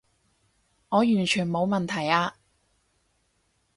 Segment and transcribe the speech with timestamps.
[0.89, 2.35] 我完全冇問題啊